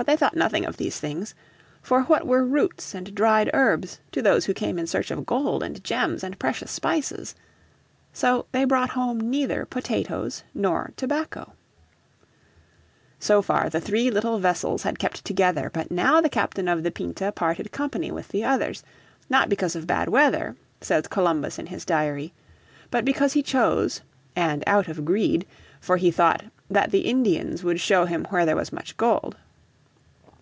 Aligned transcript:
But 0.00 0.06
they 0.06 0.16
thought 0.16 0.34
nothing 0.34 0.64
of 0.64 0.78
these 0.78 0.98
things. 0.98 1.34
For 1.82 2.04
what 2.04 2.26
were 2.26 2.42
roots 2.42 2.94
and 2.94 3.14
dried 3.14 3.50
herbs 3.52 4.00
to 4.12 4.22
those 4.22 4.46
who 4.46 4.54
came 4.54 4.78
in 4.78 4.86
search 4.86 5.10
of 5.10 5.26
gold, 5.26 5.62
and 5.62 5.84
gems, 5.84 6.24
and 6.24 6.38
precious 6.38 6.70
spices? 6.70 7.34
So 8.10 8.46
they 8.50 8.64
brought 8.64 8.88
home 8.88 9.20
neither 9.20 9.66
potatoes 9.66 10.42
nor 10.54 10.92
tobacco. 10.96 11.52
So 13.18 13.42
far 13.42 13.68
the 13.68 13.78
three 13.78 14.10
little 14.10 14.38
vessels 14.38 14.84
had 14.84 14.98
kept 14.98 15.22
together, 15.22 15.70
but 15.70 15.90
now 15.90 16.22
the 16.22 16.30
captain 16.30 16.66
of 16.66 16.82
the 16.82 16.90
Pinta 16.90 17.30
parted 17.30 17.70
company 17.70 18.10
with 18.10 18.28
the 18.28 18.42
others, 18.42 18.82
not 19.28 19.50
because 19.50 19.76
of 19.76 19.86
bad 19.86 20.08
weather, 20.08 20.56
says 20.80 21.08
Columbus 21.08 21.58
in 21.58 21.66
his 21.66 21.84
diary, 21.84 22.32
but 22.90 23.04
because 23.04 23.34
he 23.34 23.42
chose, 23.42 24.00
and 24.34 24.64
out 24.66 24.88
of 24.88 25.04
greed, 25.04 25.46
for 25.78 25.98
he 25.98 26.10
thought 26.10 26.44
"that 26.70 26.90
the 26.90 27.00
Indians 27.00 27.62
would 27.62 27.80
show 27.80 28.06
him 28.06 28.24
where 28.30 28.46
there 28.46 28.56
was 28.56 28.72
much 28.72 28.96
gold." 28.96 29.36